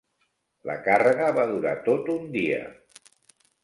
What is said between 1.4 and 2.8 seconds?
durar tot un dia.